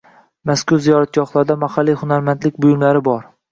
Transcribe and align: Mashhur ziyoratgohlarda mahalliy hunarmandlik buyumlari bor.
Mashhur 0.51 0.81
ziyoratgohlarda 0.85 1.59
mahalliy 1.65 1.99
hunarmandlik 2.01 2.61
buyumlari 2.67 3.07
bor. 3.13 3.25